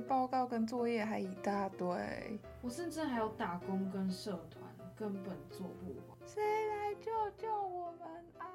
[0.00, 4.62] 报告跟作业还一大堆，我甚至还有打工跟社团，
[4.94, 6.18] 根本做不完。
[6.26, 8.46] 谁来救救我们啊？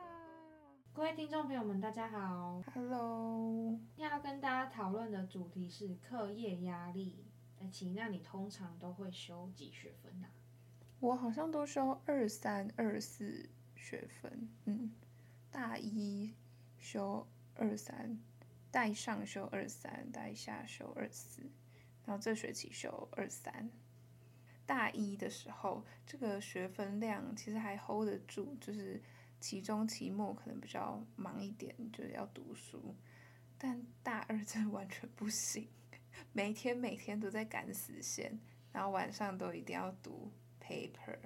[0.94, 7.26] 各位听众朋友们，大家好，Hello，要跟大家讨论的主题是课业压力。
[7.60, 10.30] 哎，请，那你通常都会修几学分啊？
[11.00, 14.92] 我好像都修二三二四学分，嗯，
[15.52, 16.34] 大一
[16.78, 17.28] 修。
[17.56, 18.18] 二三，
[18.74, 21.44] 带上修二三，带下修二四，
[22.06, 23.70] 然后这学期修二三。
[24.66, 29.00] 大一的时候，这个学分量其实还 hold 得住，就是
[29.40, 32.96] 期中、期末可能比较忙一点，就是要读书。
[33.60, 35.68] 但大二真的完全不行，
[36.34, 38.40] 每天每天都在赶死线，
[38.72, 41.20] 然后晚上都一定要读 paper，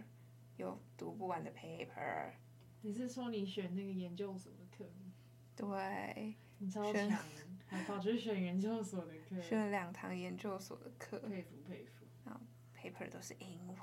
[0.58, 2.34] 有读不完的 paper。
[2.82, 4.86] 你是说你选那个研究所的课？
[5.56, 7.10] 对，你超强，
[7.68, 12.06] 还跑去选研究所的课，选了两堂研究所的课，佩服佩服。
[12.24, 12.42] 然后
[12.76, 13.76] paper 都是英文，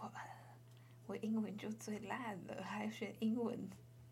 [1.07, 3.69] 我英文就最烂了，还选英文。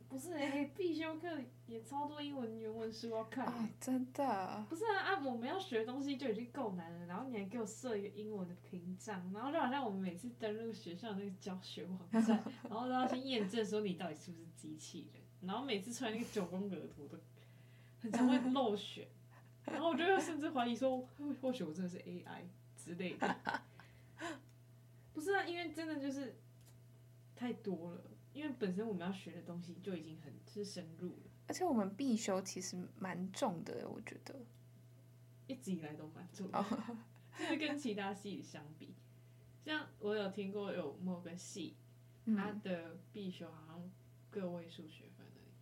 [0.09, 1.27] 不是哎、欸，必修课
[1.67, 3.47] 也超多英文原文书要看。
[3.47, 4.67] 啊，真的。
[4.69, 17.19] 不是啊，啊，我们要学的东西就已经够难了，然后你还给我设一个英文的屏障，然后就好像我们每次登录学校那个教学网站，然后都要去验证说你到底是不是机器人，然后每次出来那个九宫格图都。
[18.03, 19.07] 很常会漏选，
[19.67, 21.07] 然后我就甚至怀疑说，
[21.41, 22.43] 或许我真的是 AI
[22.77, 23.63] 之类的。
[25.13, 26.37] 不是啊，因为真的就是
[27.37, 28.01] 太多了，
[28.33, 34.35] 因为本身我们要学的东西就已经很是深入了，而且我们必修其实蛮重的，我觉得
[35.47, 36.65] 一直以来都蛮重的，
[37.39, 38.95] 就是跟其他系相比，
[39.65, 41.77] 像我有听过有某个系，
[42.25, 43.91] 它的必修好像
[44.31, 45.53] 个位数学分而已。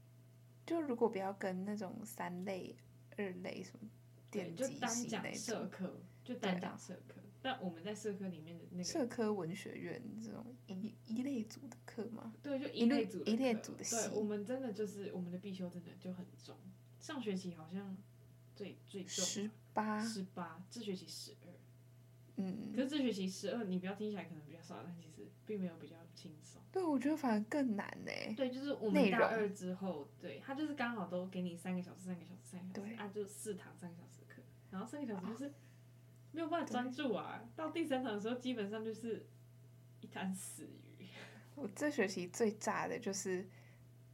[0.64, 2.76] 就如果不要跟那种三类、
[3.16, 3.88] 二类什么
[4.30, 7.20] 就单讲社科，就单讲社科。
[7.42, 13.96] 但我们在社科里面的那个社科文学院这种一一类组的课嘛，对，就一类组的一类组的系。
[13.96, 16.54] 对，我们真的就是我们的必修真的就很重。
[17.00, 17.96] 上学期好像
[18.54, 21.48] 最最重十八，十八，这学期十二。
[22.36, 26.60] 嗯，可是这学期十二，你不要听起来可能比较少，但其实并没有比较轻松。
[26.70, 28.12] 对，我觉得反而更难呢。
[28.36, 34.19] 对，就是我们大二之后，对，他就是刚好都给你三个小时，三个小时，三个小时，啊，就四堂三个小时
[34.70, 35.53] 然后三个小时就是
[36.32, 37.42] 没有办法专注啊。
[37.56, 39.26] 到第三场的时候，基本上就是
[40.00, 41.06] 一滩死鱼。
[41.56, 43.48] 我这学期最炸的就是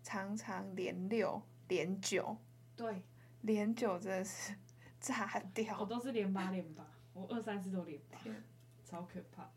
[0.03, 2.37] 常常连六连九，
[2.75, 3.03] 对，
[3.43, 4.57] 连九真的是
[5.01, 5.79] 炸掉。
[5.79, 6.87] 我都是连八连八。
[7.13, 8.19] 我二三四都连八，
[8.85, 9.51] 超可怕。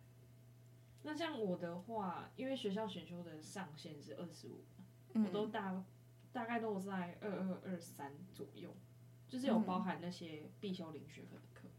[1.03, 4.63] 那像我的话，因为学校选修的上限是二十五，
[5.13, 5.83] 我都大
[6.31, 8.75] 大概都在二二二三左右，
[9.29, 11.69] 就是有包含那些必修零学分的课，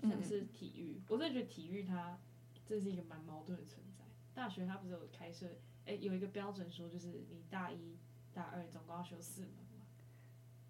[0.00, 1.02] 嗯、像是体育。
[1.06, 2.18] 我真的觉得体育它
[2.64, 4.04] 这是一个蛮矛盾的存在。
[4.34, 5.48] 大学它不是有开设，
[5.84, 7.98] 哎、欸，有一个标准说，就是你大一、
[8.32, 9.82] 大二总共要修四门嘛。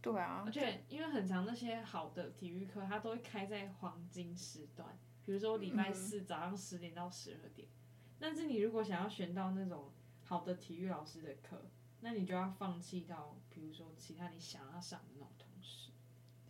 [0.02, 7.68] 对啊，而且因为很长那些好的体育课，它都会开在黄金时段，比如说礼拜四早上十点到十二点。
[7.68, 9.92] 嗯、但是你如果想要选到那种
[10.24, 11.66] 好的体育老师的课，
[12.00, 15.28] 那你就要放弃到，比如说其他你想要上的那种。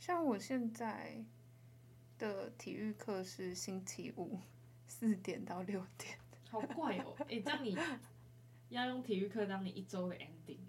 [0.08, 1.22] 像我现在
[2.18, 4.40] 的体育课是星期五
[4.86, 7.14] 四点到六点， 好怪哦！
[7.18, 7.76] 哎、欸，这样你
[8.70, 10.60] 要用体育课当你一周的 ending。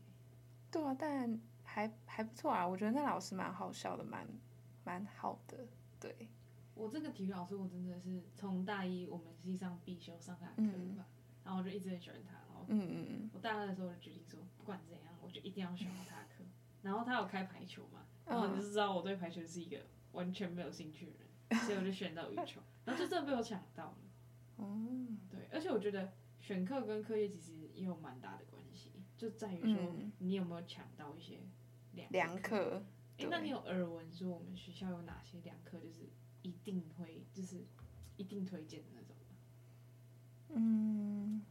[0.70, 1.40] 对啊，但。
[1.64, 4.28] 还还不错啊，我觉得那老师蛮好笑的，蛮
[4.84, 5.68] 蛮好的。
[6.00, 6.28] 对，
[6.74, 10.64] 我这个体育老师，我真的是从大一我们系上必修上他的课
[10.98, 11.06] 吧，嗯、
[11.46, 12.34] 然后我就一直很喜欢他。
[12.34, 16.44] 然后，嗯嗯嗯，我大二的时候我就决定说，不管怎样，我就一定要选他的课。
[16.82, 19.78] 然后他有开排球嘛，然后你就知道我对排球是一个
[20.14, 21.12] 完全没有兴趣的
[21.50, 23.98] 人，所以我就选到羽球， 然后就真的被我抢到了。
[24.60, 31.40] 嗯，对，而且我觉得选课跟课业其实也有蛮大的关系，就在于说你有没有抢到一些。
[32.12, 32.82] 良课，
[33.18, 36.08] 哎、欸，那你有耳闻说我们学校有哪些良课，就是
[36.44, 37.66] 一定会，就是
[38.16, 39.36] 一定推荐的那种吗？
[40.56, 41.42] 嗯，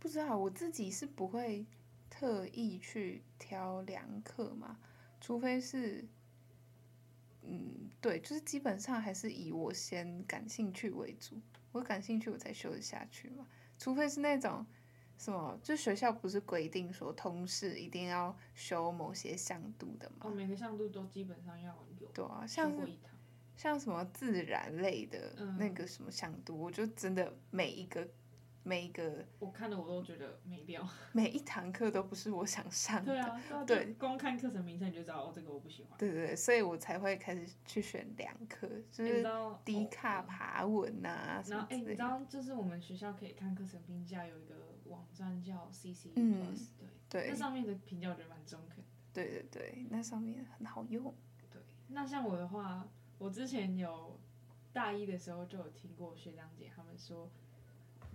[0.00, 1.66] 不知道，我自己是不会
[2.10, 4.80] 特意去挑良课嘛，
[5.20, 6.04] 除非是
[8.00, 11.40] 对，就是基本上还是以我先感兴趣为主，
[11.72, 13.46] 我感兴趣我才修得下去嘛。
[13.78, 14.64] 除非是那种
[15.18, 20.26] 什么，就学校不是规定说通识一定要修某些向度的嘛？
[20.26, 22.08] 哦，每个向度都基本上要有。
[22.08, 22.72] 对啊，像
[23.56, 28.08] 像什么自然类的那个什么向度，嗯、我就真的每一个。
[28.64, 33.12] 每一个我看的我都觉得没料，每一堂课都不是我想上的。
[33.12, 35.98] 对啊，对，光看课程名称你就知道哦，这个我不喜欢。
[35.98, 39.26] 对对对，所以我才会开始去选两科，就是
[39.64, 41.44] 低卡爬文呐、啊。
[41.48, 44.54] 然后哎，你知道，就是我们学校可以看课程评价有一个
[44.84, 46.68] 网站叫 CC Plus，
[47.08, 48.84] 对，那上面的评价我觉得蛮中肯的。
[49.12, 51.12] 对对对，那上面很好用。
[51.50, 52.88] 对，那像我的话，
[53.18, 54.20] 我之前有
[54.72, 57.28] 大一的时候就有听过学长姐他们说。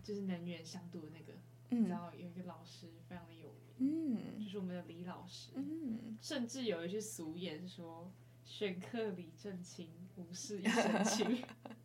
[0.07, 1.33] 就是能源相度的那个，
[1.67, 8.09] 你、嗯、知道有一个老师非常的有名，嗯，就是我们的李老师，嗯，甚至有一句俗言说
[8.45, 11.43] “选课李正清，无事一身轻”，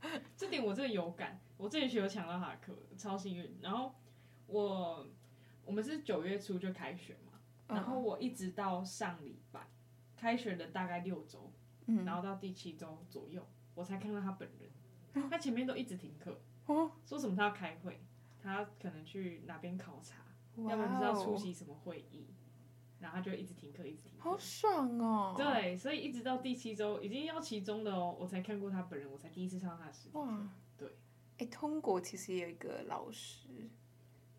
[0.36, 1.40] 这点我真的有感。
[1.56, 3.58] 我这学期有抢到他的课，超幸运。
[3.60, 3.92] 然后
[4.46, 5.08] 我
[5.64, 9.66] 我们是九月初就开学嘛，然后我一直到上礼拜
[10.14, 11.52] 开学的大概六周，
[11.86, 18.00] 嗯，然后到第七周左右我才看到他本人，他前面都一直停课，哦，说什么他要开会。
[18.42, 20.24] 他可能去哪边考察
[20.56, 22.26] 要不然就是要出席什么会议，
[22.98, 24.30] 然后他就一直停课，一直停课。
[24.30, 25.34] 好爽哦！
[25.36, 30.20] 对，所以一直到第七周已经要期中的哦，我才看过他本人，我才第一次上他的视频。
[30.20, 30.88] 哇，对。
[31.38, 33.70] 哎、欸，通国其实也有一个老师，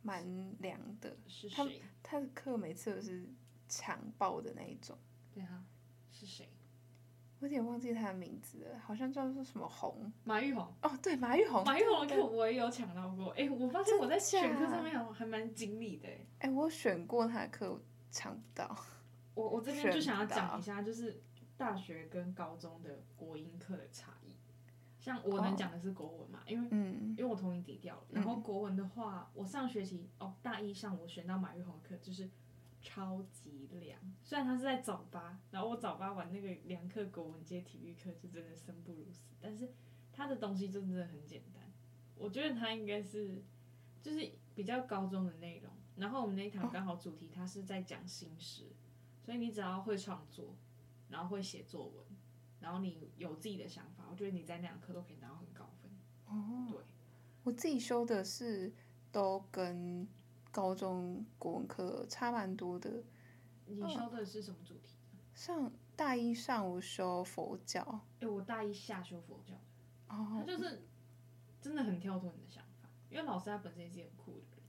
[0.04, 1.18] 蛮凉的。
[1.28, 1.82] 是谁？
[2.04, 3.28] 他的课每次都是
[3.68, 4.96] 强暴的那一种。
[5.34, 5.66] 对啊，
[6.12, 6.48] 是谁？
[7.44, 10.66] 我有点忘记他的名字了，好像叫做什么红，马玉红。
[10.82, 11.62] 哦，对，马玉红。
[11.66, 16.26] 马玉红的课我也有抢到过，哎，我发现我在选课上面还蛮精密的，哎。
[16.40, 18.74] 哎，我选过他的课，我抢不到。
[19.36, 21.22] 我我这边就想要讲一下，就是
[21.58, 24.34] 大学跟高中的国音课的差异。
[24.98, 28.04] 像我能讲的是国文嘛，因为嗯，因为我统英抵掉了。
[28.12, 32.30] 然后国文的话，我上学期哦大一上我选到马玉红的课，就是。
[32.84, 39.72] 超级凉，虽然他是在早八，然后我早八玩那个凉课国文接体育课就真的生不如死，但是
[40.12, 41.64] 他的东西真的很简单，
[42.16, 43.42] 我觉得他应该是
[44.02, 48.74] 就是比较高中的内容，然后我们那一堂刚好主题他是在讲新诗，
[49.24, 50.54] 所以你只要会创作，
[51.08, 52.06] 然后会写作文，
[52.60, 55.90] 然后你有自己的想法，我觉得你在那堂课都可以拿到很高分。
[56.26, 56.82] 哦，对，
[57.44, 58.74] 我自己修的是
[59.10, 60.06] 都跟。
[60.54, 63.04] 高中国文课差蛮多的。
[63.66, 64.96] 你修的是什么主题？
[65.34, 67.82] 上大一上午修佛教。
[68.20, 69.56] 哎、欸，我大一下修佛教。
[70.08, 70.38] 哦。
[70.38, 70.84] 他就是
[71.60, 74.66] 真的很跳脱你的想法，因为老师他本身也是很酷的人，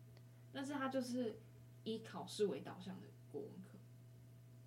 [0.54, 1.38] 但是他就是
[1.82, 3.78] 以考试为导向的国文课。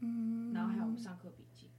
[0.02, 0.54] 嗯。
[0.54, 1.72] 然后还有上课笔记。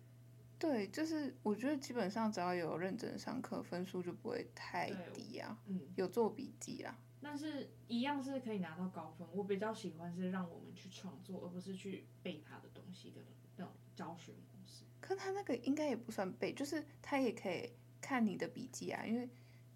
[0.58, 5.56] 对，就是我觉得基本上只要有认真上课，分数就不会太低啊。
[5.66, 5.80] 嗯。
[5.94, 6.98] 有做笔记啊。
[7.20, 9.26] 但是一样是可以拿到高分。
[9.32, 13.20] 我比较喜欢是让我们去创作，而不是去背他的东西的
[13.56, 14.84] 那种教学模式。
[15.00, 19.28] 可他那个应该也不算背，就是他也可以看你的笔记啊，因为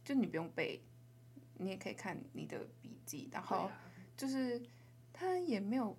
[0.04, 0.80] 就你不用背，
[1.58, 3.68] 你也可以看你的笔记，然后
[4.16, 4.62] 就是
[5.12, 5.96] 他也没有，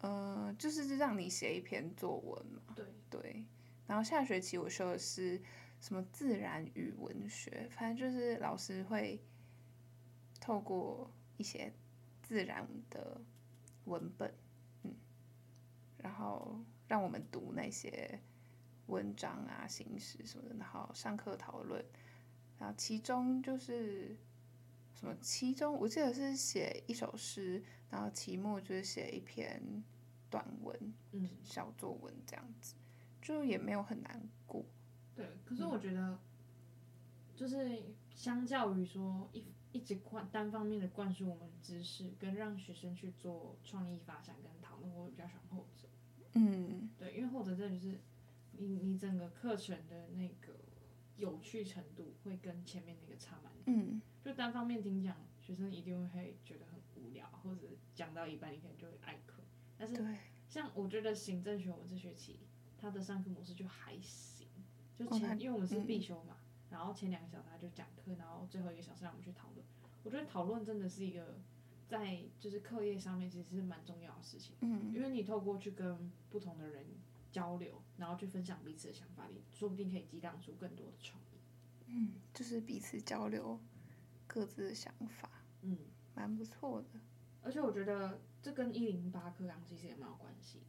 [0.00, 2.62] 呃，就是让你写一篇作文嘛。
[2.74, 3.44] 对对。
[3.86, 5.38] 然后下学期我修的是
[5.78, 9.22] 什么自然与文学，反正就是老师会。
[10.42, 11.72] 透过一些
[12.20, 13.20] 自然的
[13.84, 14.34] 文本，
[14.82, 14.92] 嗯，
[15.98, 16.58] 然后
[16.88, 18.20] 让我们读那些
[18.88, 21.84] 文章啊、形式什么的，然后上课讨论，
[22.58, 24.16] 然后其中就是
[24.96, 25.16] 什么？
[25.20, 29.62] 其中我记得是写一首诗，然后期末就是写一篇
[30.28, 32.74] 短文，嗯，小作文这样子，
[33.20, 34.64] 就也没有很难过。
[35.14, 36.18] 对，可是我觉得，
[37.36, 39.44] 就是相较于说一。
[39.72, 45.88] 一直灌单方面的灌输我们知识，跟让学生去做创意发展跟讨论，我比较喜欢后者。
[46.34, 48.00] 嗯，对，因为后者真的就是
[48.52, 50.54] 你你整个课程的那个
[51.16, 53.62] 有趣程度会跟前面那个差蛮多。
[53.66, 59.42] 嗯，就单方面听讲，学生一定会觉得很无聊，或者讲到一半你可能就会爱课。
[59.76, 60.02] 但是
[60.48, 62.40] 像我觉得行政学我们这学期
[62.78, 64.46] 它的上课模式就还行，
[64.96, 66.36] 就前因为我们是必修嘛。
[66.72, 69.64] 然后前两个小时他就讲课，然后最后一个小时让我们去讨论。
[70.02, 71.38] 我觉得讨论真的是一个
[71.86, 74.56] 在就是课业上面其实是蛮重要的事情。
[74.60, 76.84] 嗯，因为你透过去跟不同的人
[77.30, 81.38] 交流，然后去分享彼此的想法，你说不定可以激荡出更多的创意。
[81.86, 83.60] 嗯，就是彼此交流
[84.26, 85.28] 各自的想法。
[85.60, 85.76] 嗯，
[86.14, 86.98] 蛮不错的。
[87.42, 90.64] 而且我觉得这跟一零八课纲其实也蛮有关系的，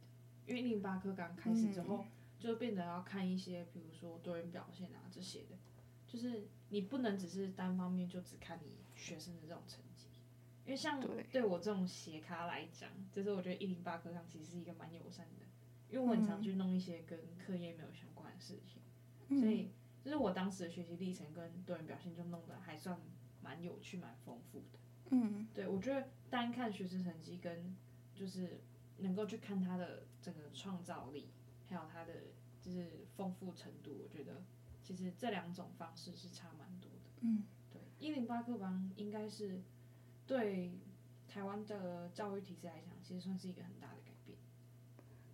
[0.46, 2.04] 因为一零八课纲开始之后。
[2.04, 2.06] 嗯
[2.36, 5.56] 就变得要看一些，比如说多元表现啊这些的，
[6.14, 10.06] 就是你不能只是单方面就只看你学生的这种成绩，
[10.64, 11.00] 因为像
[11.32, 15.44] 对我这种斜咖来讲，就是我觉得一零八课上其实是一个蛮友善的，
[15.88, 18.80] 因为我很常去弄一些跟课业没有相关的事情，
[19.28, 19.72] 嗯、所以
[20.04, 22.96] 就是我当时的学习历程跟多元表现就弄得还算
[23.42, 24.78] 蛮有趣、蛮丰富的。
[25.10, 27.76] 嗯，对，我觉得单看学生成绩跟
[28.14, 28.60] 就是
[28.98, 31.28] 能够去看他的整个创造力，
[31.66, 32.12] 还有他的
[32.62, 34.42] 就是丰富程度，我觉得
[34.84, 37.10] 其实这两种方式是差蛮多的。
[37.22, 39.62] 嗯，对，一零八课纲应该是
[40.26, 40.78] 对
[41.26, 44.38] 台湾的教育体制来讲，其实算是一个很大的改变，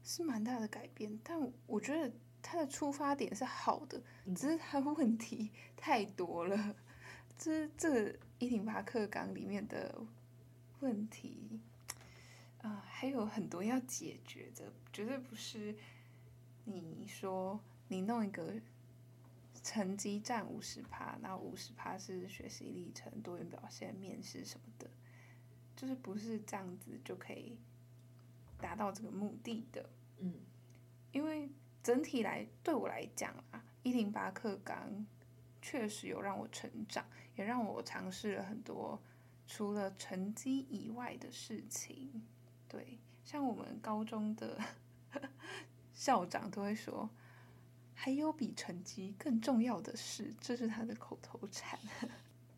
[0.04, 1.18] 是蛮大的改变。
[1.24, 4.00] 但我觉得他的出发点是好的，
[4.36, 6.76] 只是他问题太多了。
[7.36, 10.00] 这这一零八课纲里面的
[10.80, 11.60] 问题
[12.58, 15.74] 啊、呃，还有很多要解决的，绝对不是
[16.64, 18.54] 你说你弄一个
[19.62, 24.90] 成绩占五十趴，然后五十趴是学习历程、多元表现、面试什么的，
[25.76, 27.58] 就是不是这样子就可以
[28.58, 29.88] 达到这个目的的。
[30.18, 30.34] 嗯，
[31.12, 31.50] 因为
[31.82, 35.06] 整体来对我来讲啊，一零八课纲。
[35.62, 37.04] 确实有让我成长，
[37.36, 38.98] 也让我尝试了很多
[39.46, 42.26] 除了成绩以外的事情。
[42.66, 44.58] 对，像我们高中的
[45.92, 47.10] 校长都会说，
[48.02, 51.78] 还有比成绩更重要的事，这是他的口头禅。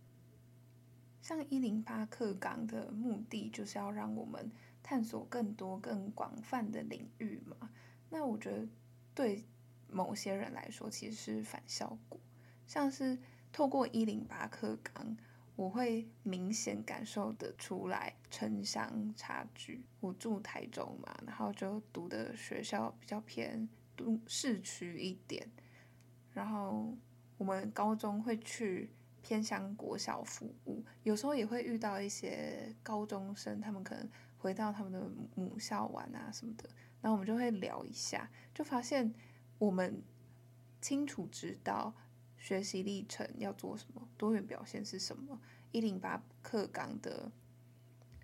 [1.20, 4.48] 像一零八课纲的目的就是要让我们
[4.84, 7.68] 探索更多、更广泛的领域嘛。
[8.08, 8.68] 那我觉得
[9.16, 9.44] 对
[9.88, 12.20] 某些人来说，其实是反效果。
[12.68, 13.18] 像是
[13.52, 15.16] 透过一零八课纲，
[15.56, 19.84] 我会明显感受得出来城乡差距。
[19.98, 25.48] 我住台中嘛，然后就读的学校比较偏都市区一点，
[26.32, 26.96] 然后
[27.38, 28.90] 我们高中会去
[29.22, 34.08] 偏乡国小服务，有时候也会遇到一些高中生，他们可能
[34.38, 35.02] 回到他们的
[35.34, 36.68] 母校玩啊什么的，
[37.00, 39.12] 然后我们就会聊一下，就发现
[39.58, 40.02] 我们
[40.80, 41.94] 清楚知道。
[42.38, 44.08] 学习历程要做什么？
[44.18, 45.40] 多元表现是什么？
[45.70, 47.30] 一零八课纲的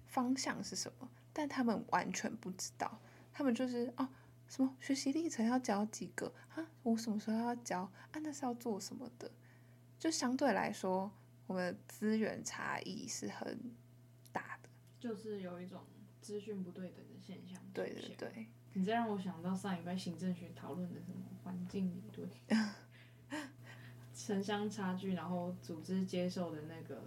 [0.07, 1.09] 方向是什么？
[1.33, 3.01] 但他们完全不知道，
[3.33, 4.09] 他们就是哦，
[4.49, 6.67] 什么学习历程要教几个啊？
[6.83, 8.19] 我什么时候要教啊？
[8.23, 9.31] 那是要做什么的？
[9.99, 11.13] 就相对来说，
[11.47, 13.73] 我们的资源差异是很
[14.33, 15.83] 大的，就是有一种
[16.21, 17.61] 资讯不对等的现象。
[17.75, 22.29] 对对对，你这让我想到上一拜行政学讨论的什么环境理论。
[24.15, 27.03] 城乡差距，然后组织接受的那个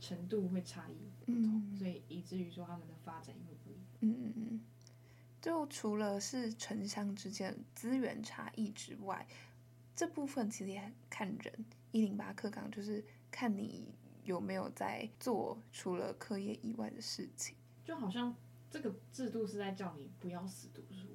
[0.00, 0.94] 程度会差异
[1.24, 3.82] 不同，嗯、所以以至于说他们的发展也会不一样。
[4.00, 4.60] 嗯嗯嗯。
[5.40, 9.26] 就除了是城乡之间资源差异之外，
[9.94, 11.64] 这部分其实也很看人。
[11.92, 17.56] 一零八课纲就是看你有没有在做除了课业以外的事情。
[17.84, 18.34] 就好像
[18.70, 21.06] 这个制度是在叫你不要死读书。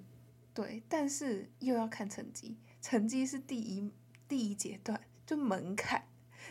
[0.53, 3.91] 对，但是又要看成绩，成绩是第一
[4.27, 4.99] 第一阶段。
[5.23, 6.03] 就门槛，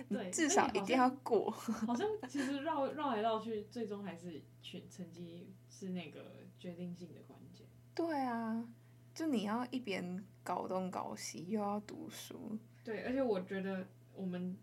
[0.09, 1.51] 对，至少一定要过。
[1.53, 7.67] 好像其实绕绕来绕去，最终还是选成绩是那个决定性的关键。
[7.95, 8.67] 对啊，
[9.15, 12.59] 就你要一边搞东搞西，又要读书。
[12.83, 14.57] 对，而且我觉得我们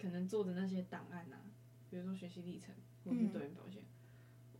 [0.00, 1.50] 可能做的那些档案啊，
[1.88, 3.86] 比如说学习历程或是多元表现，嗯、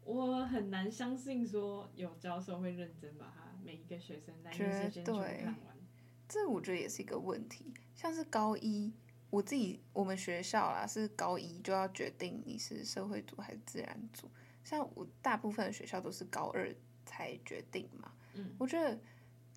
[0.05, 5.77] 我很难相信说有教授会认真把他每一个学生那一些先全部看完。
[6.29, 8.93] 这我觉得也是一个问题，像是高一，
[9.31, 14.29] 我自己我们学校啦是高一就要决定你是社会组还是自然组，
[14.63, 16.75] 像我大部分的学校都是高二
[17.07, 18.13] 才决定嘛。
[18.35, 18.99] 嗯，我觉得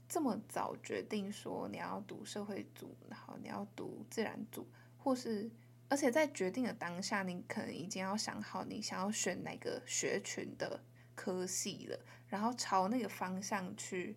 [0.08, 5.50] 这么早决定说你要读社会组，然后你要读自然组，或是
[5.90, 10.84] 而且在决定的当下，你可能已经要想好你想要选哪个学群的
[11.16, 14.16] 科系了，然后朝那个方向去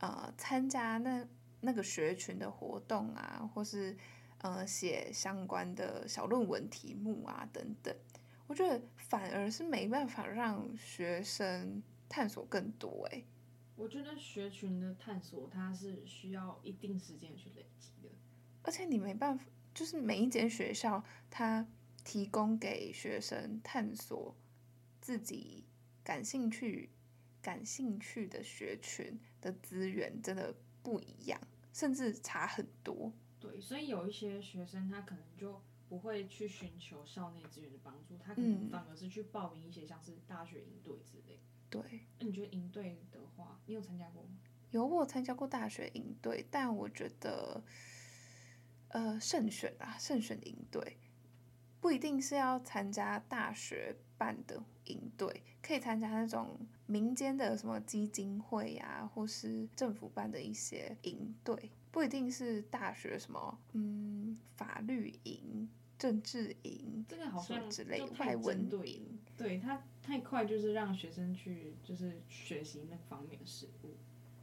[0.00, 1.26] 呃参加那。
[1.62, 3.96] 那个学群的活动啊，或是
[4.38, 7.94] 呃写相关的小论文题目啊等等，
[8.46, 13.24] 我觉得反而是没办法让学生探索更多诶。
[13.74, 18.08] 我觉得学群的探索它是需要一定时间去累积的，
[18.62, 21.66] 而且你没办法，就是每一间学校它
[22.04, 24.34] 提供给学生探索
[25.00, 25.64] 自己
[26.02, 26.90] 感兴趣、
[27.42, 30.54] 感兴趣的学群的资源，真的。
[30.86, 31.40] 不一样，
[31.72, 33.12] 甚至差很多。
[33.50, 41.38] 对，所以有一些学生他可能就不会去寻求校内资源的帮助，他可能反而是去报名一些像是大学营队之类。
[41.68, 41.80] 对，
[42.18, 44.30] 那你觉得营队的话，你有参加过吗？
[44.72, 47.62] 有我参加过大学营队，但我觉得，
[48.88, 50.98] 呃，慎选啊，慎选营队，
[51.80, 65.68] 不一定是要参加大学办的营队，可以参加那种民间的什么基金会呀、啊，或是政府办的一些营队，不一定是大学什么，嗯，法律营。
[65.98, 73.94] 政治营，这个好像之类外文营，对他太快，就是让学生去就是学习那方面的事物。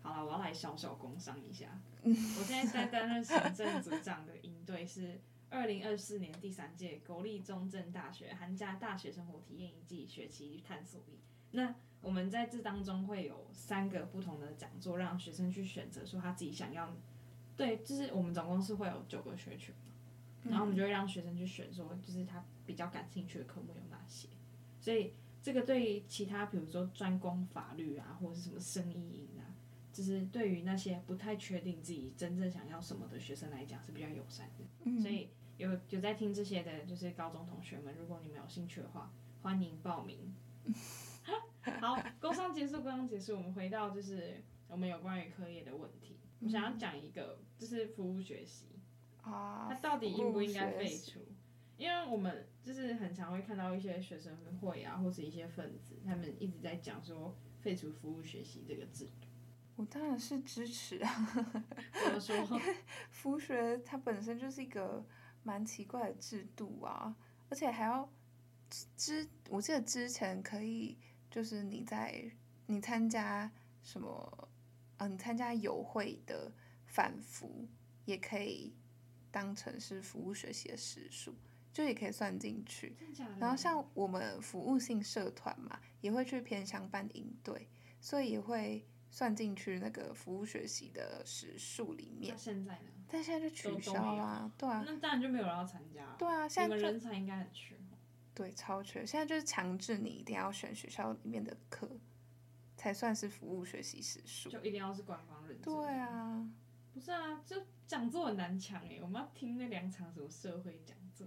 [0.01, 1.79] 好了，我要来小小工商一下。
[2.03, 5.21] 我现在在担任行政组长的营队是
[5.51, 11.19] 二零二四年第三届国立中正大学寒假大学生活体验一季学期探索营。
[11.51, 16.93] 那我们在这当中会有三个不同的讲座，让学生去选择说他自己想要。
[17.57, 19.73] 对，就是我们总共是会有九个学群。
[20.43, 24.27] 然后我们就会让学生去选，说就是他比较感兴趣的科目有哪些。
[24.81, 29.55] 所以这个对于其他，比如说专攻法律啊，或者是什么生意营啊，
[29.93, 35.01] 就是对于那些不太确定自己真正想要什么的学生来讲是比较友善的。
[35.01, 40.35] 所以有有在听这些的，就是高中同学们，如果你们有兴趣的话，欢迎报名。
[42.53, 46.17] 结束，刚刚结束，我们回到就是我们有关于课业的问题。
[46.39, 48.67] 我想要讲一个，就是服务学习。
[49.21, 51.19] 啊，它到底应不应该废除？
[51.77, 59.27] 因为我们就是很常会看到一些学生会啊，或是一些分子，他们一直在讲说废除服务学习这个制度。
[59.75, 61.51] 我当然是支持啊。
[62.05, 62.61] 怎么说？
[63.09, 65.03] 服学它本身就是一个
[65.41, 67.15] 蛮奇怪的制度啊，
[67.49, 68.07] 而且还要
[68.95, 70.97] 之，我记得之前可以
[71.31, 72.29] 就是你在
[72.65, 73.51] 你参加
[73.81, 74.49] 什么，
[74.97, 76.51] 嗯、呃，你参加友会的
[76.85, 77.67] 反服
[78.05, 78.75] 也可以。
[79.33, 81.33] 当成是服务学习的时数，
[81.73, 82.95] 就也可以算进去。
[83.39, 87.67] 然后像我们服务性社团嘛，也会去偏乡办营队，
[87.99, 92.37] 所以也会算进去那个服务学习的时数里面。
[92.37, 92.91] 现在呢？
[93.09, 94.83] 但现在就取消啦，对啊。
[94.85, 96.05] 那当然就没有人要参加。
[96.19, 97.75] 对啊，现在人才应该很缺。
[98.35, 99.03] 对，超缺。
[99.03, 101.89] 现在就是强制你一定要选学校里面的课，
[102.83, 104.49] 才算是服务学习时数。
[104.49, 105.73] 就一定要是官方认证。
[105.73, 106.45] 对啊。
[106.93, 111.25] 不是啊，就讲座很难抢哎，我们要听那两场什么社会讲座。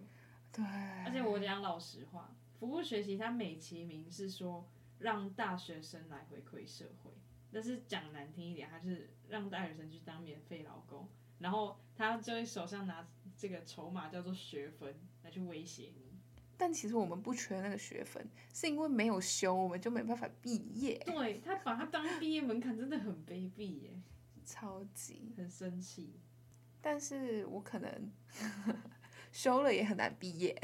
[0.53, 0.63] 对。
[1.07, 7.11] 而且我讲老实话，服务学习它美其名是说让大学生来回馈社会，
[7.51, 16.16] 但是讲难听一点，它就是让大学生去当免费劳工，然后他就会手上拿这个筹码叫做学分来去威胁你。
[16.59, 20.99] 但其实我们不缺那个学分，是因为没有修，我们就没办法毕业。
[21.05, 23.91] 对，他把它当毕业门槛，真的很卑鄙耶。
[24.45, 26.21] 超级很生气，
[26.81, 28.13] 但是我可能
[29.33, 30.57] 修了也很难毕业。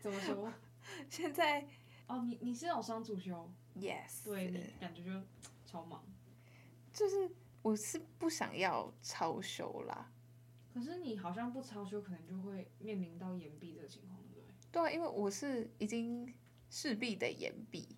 [0.00, 0.52] 怎么说？
[1.10, 1.66] 现在
[2.06, 4.24] 哦，你你是有双主修？Yes。
[4.24, 5.10] 对，你感觉就
[5.66, 6.02] 超忙。
[6.92, 7.30] 就是
[7.60, 10.10] 我是不想要超修啦。
[10.72, 14.18] 可是你好像不超修，可能就会面临到延毕这个情况，
[14.72, 16.34] 对啊，因为我是已经
[16.70, 17.96] 势必得延毕。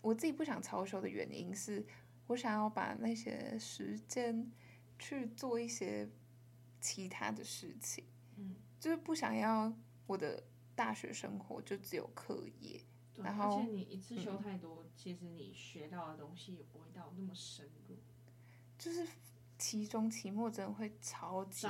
[0.00, 1.84] 我自己不想超修的原因是。
[2.28, 4.50] 我想要把那些时间
[4.98, 6.08] 去做一些
[6.80, 8.06] 其他的事情，
[8.36, 9.70] 嗯，就是不想要
[10.06, 10.42] 我的
[10.74, 12.80] 大学生活就只有课业，
[13.12, 17.98] 对，然后而且你一次修太多，嗯，其实你学到的东西也不会到那么深入，
[18.78, 19.06] 就是
[19.58, 21.66] 期中、期末真的会超级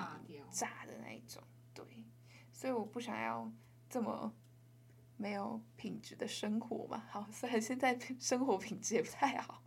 [0.51, 1.43] 炸的那一种，
[1.75, 2.05] 对，
[2.53, 3.51] 所以我不想要
[3.89, 4.33] 这么
[5.23, 7.05] 没有品质的生活嘛。
[7.09, 9.63] 好，虽然现在生活品质也不太好。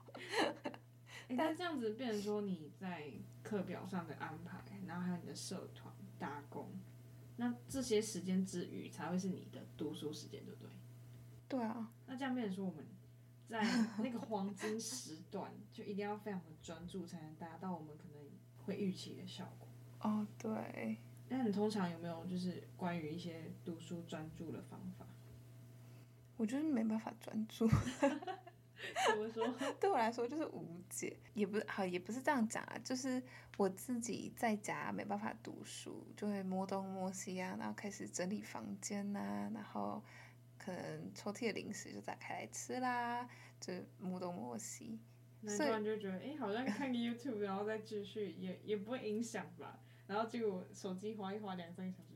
[1.29, 3.09] 欸、但这样子变成说你在
[3.41, 6.69] 课表上的安排，然后还有你的社团打工，
[7.37, 10.69] 那这些时间之余才会是你的读书时间，对不对？
[11.47, 11.89] 对啊。
[12.05, 12.85] 那这样变成说我们
[13.47, 13.63] 在
[14.03, 18.21] 那个黄金时段就一定要非常的专注，才能达到我们可能
[18.65, 19.67] 会预期的效果。
[20.01, 20.97] 哦，对。
[21.27, 25.07] 那你通常有没有就是关于一些读书专注的方法？
[26.37, 27.67] 我就是没办法专注。
[29.07, 29.47] 怎么说？
[29.79, 33.21] 对我来说就是无解，也不是好，也不是这样讲啊，就是
[33.57, 40.03] 我自己在家没办法读书，就会摸东摸西啊，然后开始整理房间呐、啊，然后
[40.57, 43.27] 可能抽屉的零食就打开来吃啦，
[43.59, 44.99] 就摸东摸西。
[45.41, 49.79] 那突然就觉得，哎、欸，好像看个 YouTube，然后再继续，也也不会影响吧？
[50.05, 52.14] 然后结果手机滑一滑，两三个小时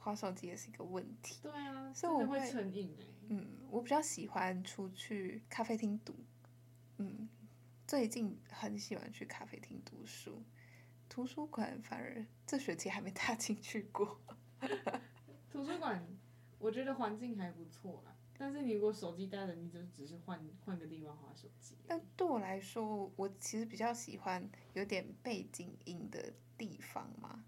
[0.00, 0.06] 就过了。
[0.06, 1.40] 啊、哦，滑手机也是一个问题。
[1.42, 3.04] 对啊，所以我会成瘾哎。
[3.28, 6.14] 嗯，我比较喜欢出去咖啡厅读。
[6.98, 7.28] 嗯，
[7.86, 10.42] 最近很喜欢去咖啡厅读书，
[11.08, 14.20] 图书馆反而这学期还没踏进去过。
[15.50, 16.06] 图书馆，
[16.58, 18.16] 我觉得环境还不错啦。
[18.38, 21.76] 但是你如果手机带着，你就只是换换个地方划手机。
[21.86, 27.44] 但对我来说，我其实比较喜欢有点背景音的地方嘛，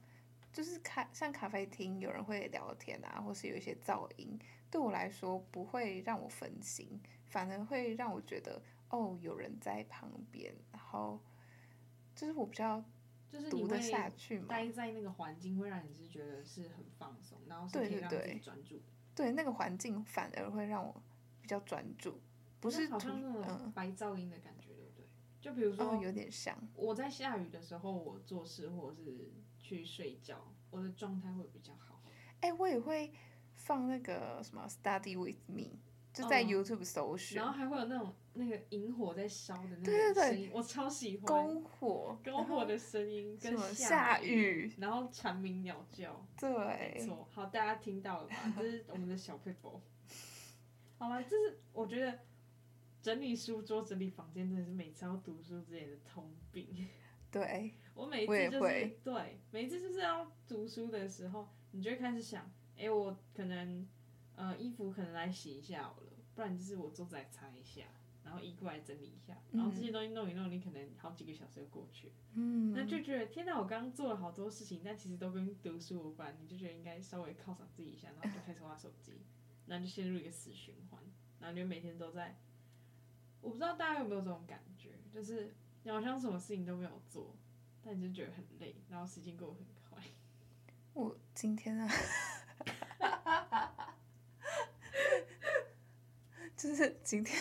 [0.52, 4.38] 就是咖像咖啡厅有人会聊天啊，或是有一些噪音，
[4.70, 8.60] 对我来说不会让我分心，反而会让我觉得
[8.90, 11.18] 哦，有人在旁边，然后
[12.14, 12.84] 就是我比较
[13.30, 18.80] 就是读得下去嘛，待在那个环境会让你是觉得是很放松，然后是可以让你专注。
[19.14, 21.02] 对，那个环境反而会让我
[21.40, 22.20] 比较专注，
[22.60, 25.06] 不是好像那种白噪音的感觉，对不对？
[25.40, 29.32] 就比如说，哦，有点像我在下雨的时候，我做事或者是
[29.76, 32.00] 去睡觉，我的状态会比较好。
[32.40, 33.12] 哎，我也会
[33.54, 35.78] 放那个什么 Study with me，
[36.12, 47.28] 就在 YouTube 搜寻，然后还会有那种那个萤火在烧的那个声音，我超喜欢篝火篝火的声音跟下雨，然后蝉鸣鸟叫，对，没错。
[47.30, 48.36] 好，大家听到了吧？
[48.58, 49.80] 这是我们的小撇步。
[50.98, 52.18] 好了，这是我觉得
[53.00, 56.88] 整理书桌、整理房间真的是每次要读书之前的通病。
[57.32, 63.88] 对，我每一次就是对，每一次就是要读书的时候，你就会开始想，哎，我可能
[64.36, 67.84] 呃衣服可能来洗一下好了，不然就是我桌子来擦一下，
[68.22, 79.22] 然后衣柜来整理一下，然后这些东西弄一弄，你可能好几个小时就过去，嗯，那就觉得天哪，我刚刚做了好多事情，但其实都跟读书无关，你就觉得应该稍微犒赏自己一下，然后就开始玩手机，
[79.66, 81.00] 然后就陷入一个死循环，
[81.40, 82.38] 然后就每天都在，
[83.40, 85.54] 我不知道大家有没有这种感觉，就是。
[85.84, 87.34] 你好像什么事情都没有做，
[87.84, 90.00] 但你就觉得很累，然后时间过得很快。
[90.94, 91.90] 我今天啊，
[96.56, 97.36] 就是今天，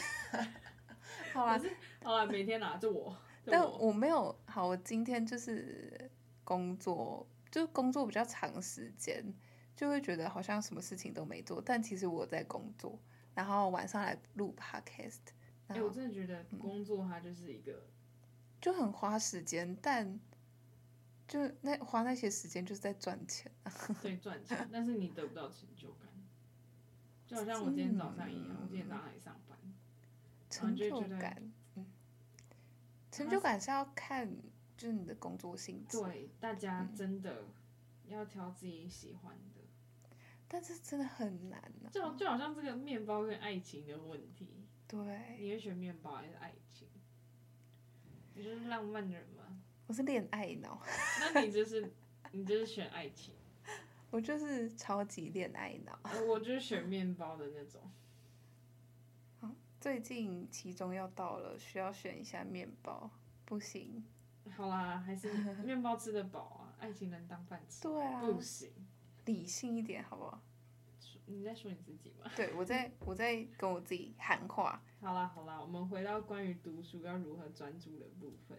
[1.34, 1.62] 好啦，
[2.02, 6.10] 好啦，每天拿着我，但我没有好，我今天就是
[6.44, 9.24] 工作，就是工作比较长时间，
[9.76, 13.00] 就会觉得好像什么事情都没做，但其实我在工作，
[13.36, 15.20] 然后晚上来录 podcast。
[15.68, 17.86] 哎、欸，我真的觉得工作它就是一个。
[18.62, 20.20] 嗯就很花时间，但
[21.28, 23.74] 就那花那些时间就是在赚钱啊。
[24.04, 26.08] 对，赚钱，但是你得不到成就感，
[27.26, 29.58] 就好像我今天早上一样，嗯、我今天早上来上班，
[30.50, 31.88] 成就感，嗯，
[33.12, 34.32] 成就感是要看
[34.78, 36.00] 就是你的工作性质。
[36.00, 37.46] 对，大家真的
[38.06, 40.16] 要挑自己喜欢的，嗯、
[40.48, 41.92] 但是真的很难呢、啊。
[41.92, 46.88] 就就好像这个面包跟爱情的问题，对，你会选面包还是爱情？
[48.34, 49.44] 你就是浪漫的人吗？
[49.88, 50.82] 我是恋爱脑。
[51.34, 51.92] 那你就是，
[52.32, 53.34] 你就是选爱情。
[54.10, 55.98] 我就是超级恋爱脑。
[56.28, 57.82] 我就是选面包的那种。
[59.80, 63.10] 最近期中要到了，需要选一下面包，
[63.46, 64.06] 不行。
[64.56, 65.32] 好啦，还是
[65.64, 67.82] 面包吃得饱啊，爱情能当饭吃。
[67.88, 68.22] 对啊。
[68.22, 68.70] 不行。
[69.26, 70.42] 理性一点，好不好？
[71.26, 72.30] 你在说你自己吗？
[72.36, 74.82] 对，我在我在跟我自己喊话。
[75.00, 78.58] 好啦好啦，我们回到关于读书要如何专注的部分。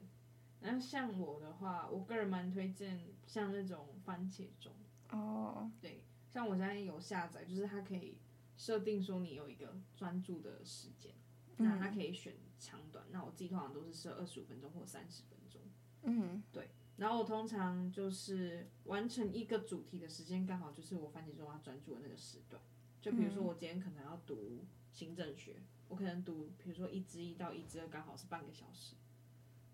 [0.60, 4.72] 然后像我的话，我个人蛮推荐像那种番茄钟。
[5.10, 5.54] 哦。
[5.56, 5.70] Oh.
[5.80, 8.18] 对，像我现在有下载，就是它可以
[8.56, 11.12] 设定说你有一个专注的时间，
[11.56, 13.04] 嗯、那它可以选长短。
[13.10, 15.60] 那我自己通常都是设二十五分钟或三十分钟。
[16.04, 16.42] 嗯。
[16.52, 16.70] 对。
[16.96, 22.62] 然后我通常就是完成一个主题的时间，刚好就是我番茄钟要专注的那个时段。
[23.00, 25.56] 就比如说我今天可能要读行政学，
[25.88, 28.94] 我可能读，比如说一之一到一之二，刚好是半个小时，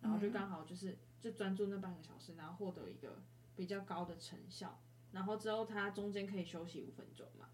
[0.00, 3.20] 然后就刚好就是就专注那半个小时，然后获得一个
[3.54, 4.80] 比较高的成效。
[5.12, 7.48] 然后之后它中间可以休息五分钟嘛。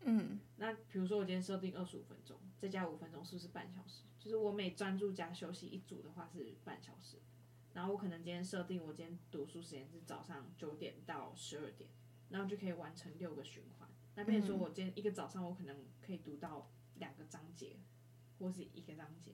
[0.00, 0.38] 嗯。
[0.56, 4.04] 那比如说我今天设定二十五分钟，再加五分钟，是不是半小时？
[4.18, 7.18] 就是我每专注加休息一组的话是半小时。
[7.74, 11.88] 然后我可能今天设定，我今天读书时间是早上九点到十二点，
[12.30, 13.88] 然后就可以完成六个循环。
[14.16, 17.76] 那比如说我今天一个早上，我可能可以读到两个章节，
[18.38, 19.32] 或是一个章节，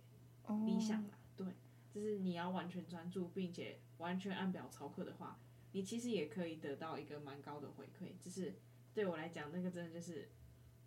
[0.66, 1.46] 理想啦，对，
[1.90, 5.40] 就是你要完全专注，并且完全按表操课的话，
[5.72, 8.18] 你其实也可以得到一个蛮高的回馈。
[8.20, 8.56] 就是
[8.92, 10.28] 对我来讲，那个真的就是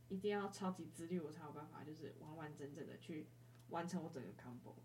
[0.10, 3.30] 一定要超级自律，我才有办法，就是完完整整的去
[3.70, 4.76] 完成我整个 combo。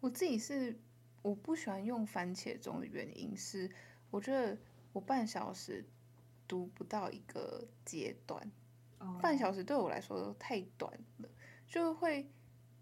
[0.00, 0.78] 我自己是。
[1.22, 3.70] 我不喜欢用番茄钟的原因是，
[4.10, 4.56] 我觉得
[4.92, 5.84] 我半小时
[6.48, 8.50] 读不到一个阶段
[8.98, 9.20] ，oh.
[9.20, 11.28] 半小时对我来说都太短了，
[11.66, 12.26] 就会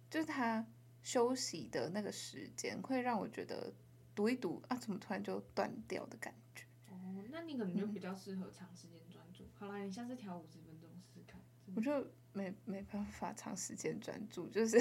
[0.08, 0.64] 就是他
[1.02, 3.72] 休息的那个时间会让我觉得
[4.14, 6.64] 读一读啊，怎么突然就断掉的感觉。
[6.90, 9.42] 哦，oh, 那你可能就比较适合长时间专注。
[9.42, 11.40] 嗯、好啦，你下次调五十分钟试试看。
[11.74, 14.78] 我就没没办法长时间专注，就是。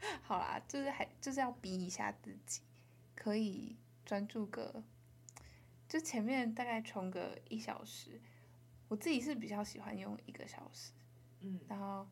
[0.22, 2.62] 好啦，就是还就是要逼一下自己，
[3.14, 4.82] 可以专注个，
[5.88, 8.20] 就前面大概冲个一小时，
[8.88, 10.92] 我自己是比较喜欢用一个小时，
[11.40, 12.08] 嗯，然后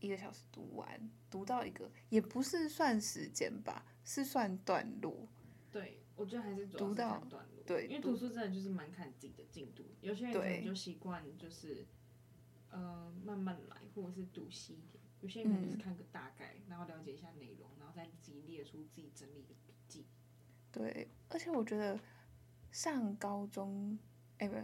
[0.00, 5.28] 一个小时读完，读到一个也不是算时间吧，是算段落。
[5.70, 7.62] 对，我觉得还是主要是看段落。
[7.66, 9.84] 对，因为读书真的就是蛮看自己的进度。
[10.00, 11.86] 有些人可能就习惯就是，
[12.70, 15.04] 呃，慢慢来，或者是读细一点。
[15.20, 20.06] 有些人可能就是看个大概，嗯、然后了解一下内容，然后再自己列出自己整理的笔记。
[20.70, 21.98] 对，而且我觉得
[22.70, 23.98] 上高中，
[24.38, 24.56] 哎，不，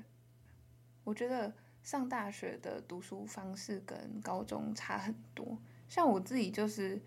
[1.05, 5.59] 我觉得上大学的读书方式跟高中差很多。
[5.89, 7.01] 像我自己就是，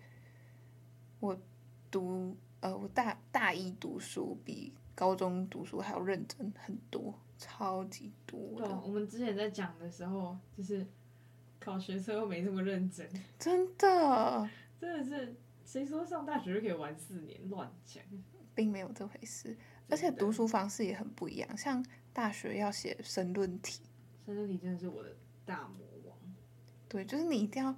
[1.20, 1.36] 我
[1.90, 8.38] 读，呃，我大大一读书比高中读书还要认真很多，超级多。
[8.56, 10.86] 对，我们之前在讲的时候，就是
[11.60, 14.48] 考学车又没这么认真，真的，
[14.80, 17.48] 真的是谁说上大学就可以玩四年？
[17.48, 18.02] 乱讲。
[18.54, 19.56] 并没有这回事，
[19.88, 21.56] 而且读书方式也很不一样。
[21.56, 23.82] 像大学要写申论题，
[24.26, 26.18] 申论题真的是我的大魔王。
[26.88, 27.72] 对，就是你一定要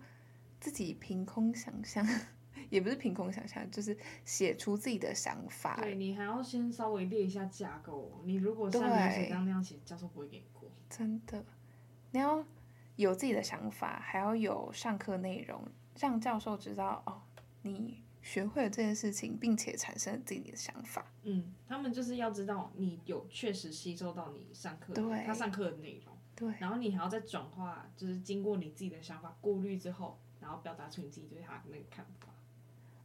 [0.58, 2.06] 自己凭空想象，
[2.70, 5.76] 也不是凭空想象，就是写出自己的想法。
[5.82, 8.22] 对，你还要先稍微列一下架构。
[8.24, 10.70] 你如果像你写刚那样写，教授不会给你过。
[10.88, 11.44] 真的，
[12.12, 12.42] 你要
[13.02, 15.62] 有自己的想法，还要有上课内容，
[15.98, 17.22] 让教授知道哦，
[17.62, 18.02] 你。
[18.22, 21.10] 学会了这件事情，并且产生了自己的想法。
[21.22, 26.14] 嗯，他们就是要知道你有确实吸收到你上课对他上课的内容。
[26.36, 26.54] 对。
[26.58, 32.28] 然后你还要再转化，就是经过你自己的想法过滤之后，然后表达出你自己对他的那个看法。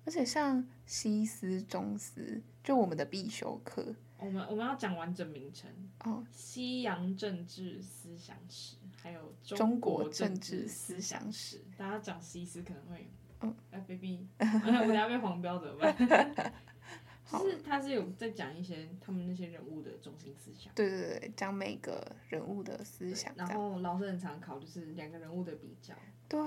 [0.06, 5.72] 而且像西斯、中斯，就我们的必修课，我们我们要讲完整名称
[6.04, 11.62] 哦，西洋政治思想史，还有中国政治思想史。
[11.78, 13.08] 大家讲西斯可能会。
[13.70, 15.96] 哎，baby， 我等下被黄标怎么办？
[17.32, 20.74] 就是他是有在讲一些他们那些人物的中心思想。
[20.74, 23.32] 对对对，讲每个人物的思想。
[23.36, 25.94] 然后老师很常考，就是两个人物的比较。
[26.28, 26.40] 对。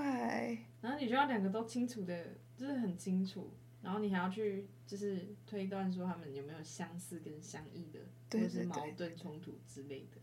[0.80, 3.52] 然后你就要两个都清楚的，就是很清楚。
[3.80, 8.00] 然后你还要去就是推断说他们有没有相似跟相异的，
[8.32, 10.20] 或者是矛盾冲突之类的。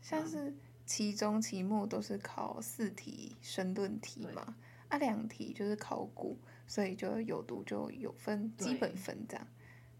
[0.00, 0.52] 像是
[0.86, 4.56] 期中、期末都是考四题申论题嘛。
[4.88, 9.44] 啊，两题就是考古，所以就有读就有分基本分这样，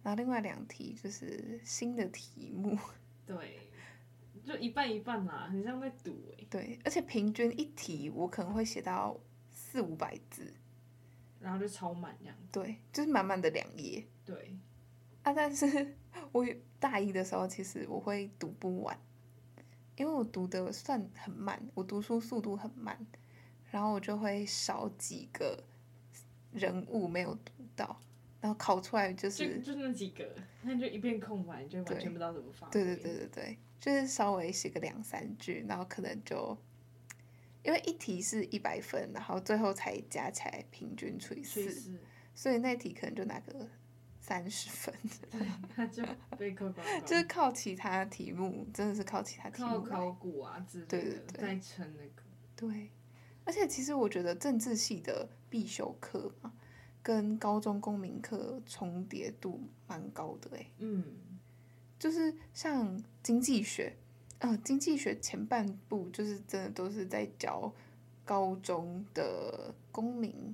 [0.04, 2.78] 然后另外两题就是新的题目，
[3.26, 3.58] 对，
[4.44, 6.46] 就一半一半啦，很像在赌哎。
[6.48, 9.18] 对，而且平均一题我可能会写到
[9.50, 10.54] 四五百字，
[11.40, 12.36] 然后就超满这样。
[12.52, 14.06] 对，就是满满的两页。
[14.24, 14.56] 对，
[15.24, 15.96] 啊，但是
[16.30, 16.46] 我
[16.78, 18.96] 大一的时候其实我会读不完，
[19.96, 22.98] 因为我读的算很慢，我读书速度很慢。
[23.68, 25.62] 然后我就会少几个
[26.52, 28.00] 人物没有读到，
[28.40, 30.24] 然后考出来就是就，就那几个，
[30.62, 32.68] 那你就一片空白，就完全不知道怎么发。
[32.68, 36.56] 对对对对对，就是稍微写个两三句，然后可能就
[37.64, 41.98] 因为一题是一百分，然后最后才加起来平均除以四，
[42.34, 43.68] 所以那题可能就拿个
[44.26, 44.92] 三十分。
[45.30, 45.40] 对，
[45.72, 46.02] 他就
[46.36, 47.00] 被扣光光。
[47.06, 49.68] 就是靠其他题目，真的是靠其他题目。
[49.68, 52.22] 靠考古啊之类的，对对对，再撑那个。
[52.56, 52.90] 对。
[53.44, 56.52] 而且其实我觉得政治系的必修课嘛，
[57.00, 60.66] 跟高中公民课重叠度蛮高的哎。
[60.78, 61.04] 嗯，
[61.96, 63.96] 就是像经济学，
[64.40, 67.72] 呃，经济学前半部就是真的都是在教
[68.24, 70.52] 高中的公民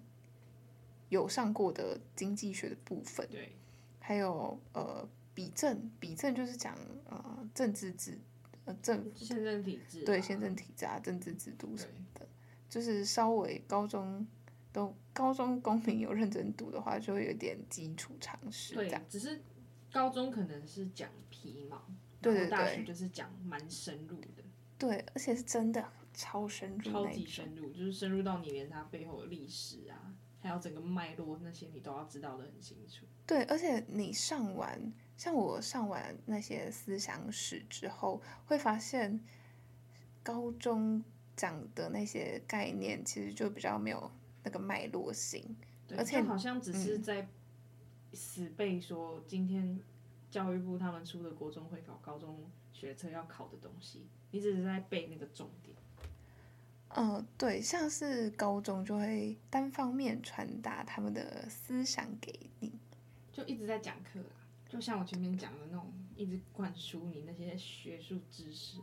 [1.08, 3.26] 有上过的经济学的部分。
[3.30, 3.56] 对。
[4.02, 6.76] 还有呃，比政，比政就是讲
[7.08, 8.18] 呃政治制，
[8.64, 10.04] 呃政宪政体制。
[10.04, 12.28] 对，宪政体制啊，政治制度什么的。
[12.68, 14.26] 就是稍微高中
[14.72, 18.74] 都高中公民有认真读的话，就会有点基础常识。
[18.74, 19.40] 对，只是
[19.92, 21.80] 高中可能是讲皮毛，
[22.20, 24.42] 对对对，大学就是讲蛮深入的。
[24.78, 30.11] 对，而且是真的超深入，超级深入，就是深入到你连它背后的历史啊，
[30.42, 33.06] 还有整个脉络那些，你都要知道的很清楚。
[33.26, 39.24] 对，而且你上完，像我上完那些思想史之后，会发现
[40.22, 41.02] 高中。
[41.34, 44.12] 讲的那些概念其实就比较没有
[44.44, 45.56] 那个脉络性，
[45.96, 47.26] 而且好像只是在
[48.12, 49.80] 死背说今天
[50.30, 52.38] 教育部他们出的国中会考高中
[52.70, 55.71] 学测要考的东西，你只是在背那个重点。
[56.94, 62.72] 嗯、呃，对，像是高中就会单方面传达他们的思想给你，
[63.32, 68.78] 就一直在讲课啊，就像我前面讲的那种，一直灌输你那些学术知识。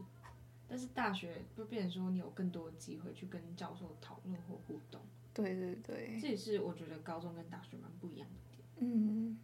[0.67, 5.01] 但是大学就变成说，你有更多的机会去跟教授讨论或互动。
[5.33, 8.67] 对对对，这也是我觉得高中跟大学蛮不一样的点。
[8.77, 9.39] 嗯。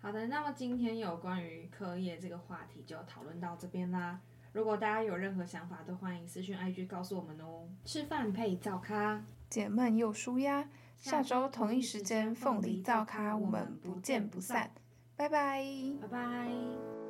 [0.00, 4.20] 好的，那么今天有关于课业这个话题就讨论到这边啦。
[4.54, 7.68] 如果大家有任何想法，都欢迎私讯 IG 告诉我们哦。
[7.84, 10.64] 吃饭配早咖，解闷又舒压。
[10.96, 14.70] 下周同一时间，凤梨早咖，我们不见不散。
[15.16, 15.66] 拜拜，
[16.00, 17.03] 拜拜。